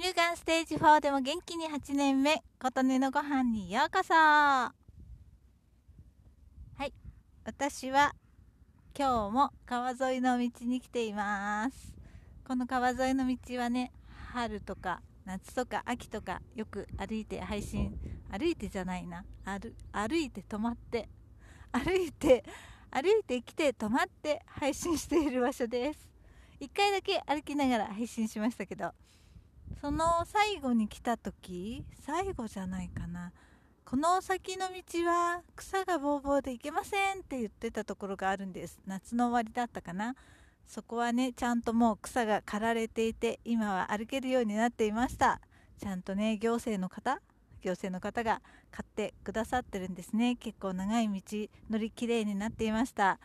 [0.00, 4.14] 乳がんステージ4でも元気に8年目琴音のご飯にようこそ。
[4.14, 4.72] は
[6.84, 6.92] い。
[7.44, 8.14] 私は
[8.96, 11.92] 今日も川沿いの道に来ています。
[12.46, 13.90] この川沿いの道はね
[14.32, 17.98] 春とか夏とか秋とかよく歩いて配信
[18.30, 19.24] 歩いてじゃないな。
[19.44, 21.08] 歩いて止まって
[21.72, 22.44] 歩いて
[22.92, 26.08] 歩いてきて止まって配信している場所です。
[26.60, 28.92] 1回だけ歩きながら配信しましたけど
[29.80, 33.32] その最後に来た時最後じゃないかな。
[33.84, 38.78] この先の道は草がぼうぼうで行けませんって言ってたところがあるんです。
[38.86, 40.14] 夏の終わりだったかな。
[40.66, 45.40] そこはねちゃんともう草が刈られていて今は歩けるようになっていました。
[45.80, 47.20] ちゃんとね行政の方
[47.62, 50.36] 行政の方が買ってくださってるんですね。
[50.36, 53.18] 結構長い道乗りきれいになっていました。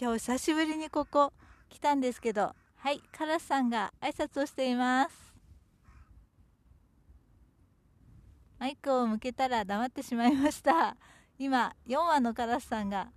[0.00, 1.32] 今日久しぶりにここ
[1.68, 5.27] 来たんですけどはいカラスさんが挨拶をしています。
[8.58, 10.96] マイクを向けたら黙ってしまいました。
[11.38, 13.08] 今4羽のカラスさんが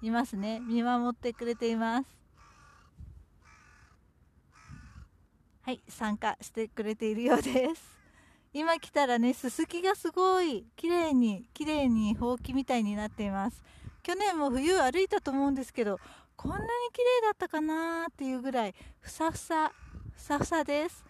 [0.00, 0.60] いますね。
[0.60, 2.08] 見守ってくれています。
[5.62, 7.98] はい参加してくれているようです。
[8.54, 13.62] 今来たらねすすきがすごい綺麗に綺麗にほうきみたいになっています。
[14.02, 15.98] 去年も冬歩いたと思うんですけど
[16.36, 19.72] こんなに綺麗だったかなっていうぐらいふさふさ
[20.14, 21.04] ふさふさです。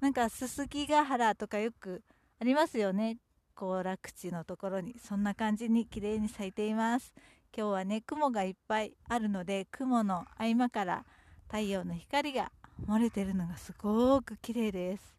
[0.00, 2.02] なんかすすきが原とかよく
[2.42, 3.18] ありますよね。
[3.54, 7.14] 行楽地のところにそんな感じに綺麗に咲いています。
[7.56, 11.04] 今日はね雲がいっぱいあるので雲の合間から
[11.46, 12.50] 太陽の光が
[12.88, 15.14] 漏れてるのがすごく綺麗です。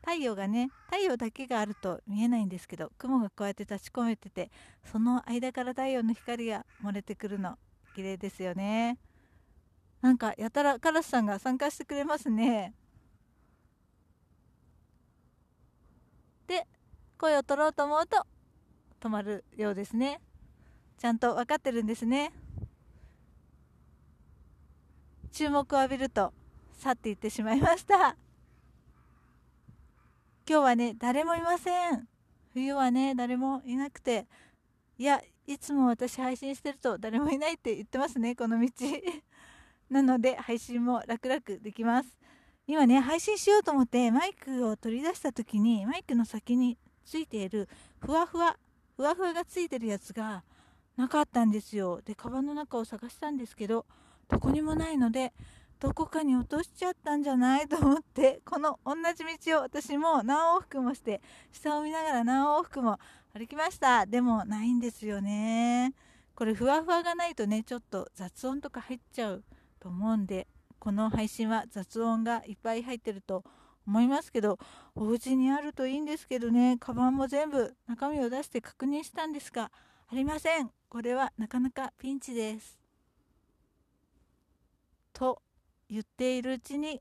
[0.00, 4.50] 太陽がね太陽だけがあると見えないんですけど雲がこうやって立ち込めてて
[4.90, 7.58] その間から太陽の光が漏れてくるの
[7.94, 8.96] 綺麗ですよね。
[10.00, 12.72] なんかやたらカラスさんが参加してくれますね。
[17.26, 18.24] 声を取ろうと思うと
[19.00, 20.20] 止まるようですね。
[20.96, 22.32] ちゃんと分かってるんですね。
[25.32, 26.32] 注目を浴びると
[26.78, 28.16] 去っていってしまいました。
[30.48, 32.06] 今日はね誰もいません。
[32.54, 34.26] 冬はね誰もいなくて
[34.96, 38.70] いやいつも私配信してると誰もいないって言ってますねこの道。
[39.90, 42.16] なので配信も楽々できます。
[42.68, 47.68] 今ね配信しようと思ってマイクを取り出した時にマイクの先についている
[48.00, 48.58] ふわふわ
[48.96, 50.42] ふわふわがついてるやつが
[50.96, 52.00] なかったんですよ。
[52.04, 53.86] でカバンの中を探したんですけど
[54.28, 55.32] どこにもないので
[55.78, 61.20] どこかに落としちゃったんじゃないと思ってこの同じ道を私も何往復もして
[61.52, 62.98] 下を見ながら何往復も
[63.34, 64.06] 歩きました。
[64.06, 65.94] でもないんですよね。
[66.34, 69.44] これふわふわがないとねちょっと雑音とか入っちゃう
[69.80, 70.46] と思うんで
[70.78, 73.44] この配信は雑音がいっぱい入ってると
[73.86, 74.58] 思いますけど
[74.94, 76.76] お家にあるといいんですけどね。
[76.78, 79.70] カバンも全部中身を出して確認したんですが
[80.08, 80.70] ありません。
[80.88, 82.78] これはなかなかピンチです。
[85.12, 85.40] と
[85.88, 87.00] 言っているうちに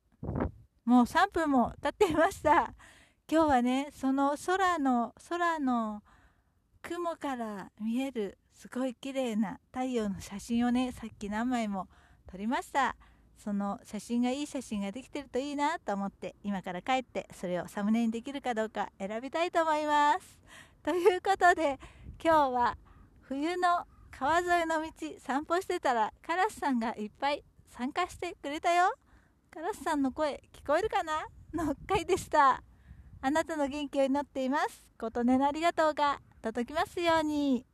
[0.85, 2.73] もう3分も経っていました。
[3.29, 6.03] 今日はねその空の空の
[6.83, 11.87] 雲から見えるすごい綺麗な太陽の写真をねさっき何枚も
[12.29, 12.95] 撮りました。
[13.37, 20.39] その写真がいい写真ができてるといいなと思って今から帰ってそれをサムネにできるかどうか選びたいと思います。
[20.83, 21.79] ということで
[22.23, 22.77] 今日は
[23.21, 28.93] 冬の川沿いの道散歩してたらカラスさんがいっぱい参加してくれたよ。
[29.51, 31.25] カラスさんの声聞こえるかな？
[31.53, 32.63] の回でした。
[33.21, 34.85] あなたの元気を祈っています。
[34.97, 37.65] 琴音のありがとうが届きますように。